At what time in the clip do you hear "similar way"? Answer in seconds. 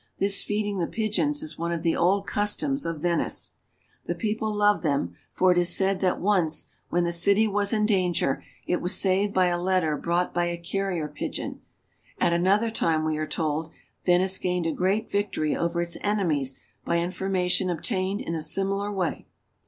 18.41-19.27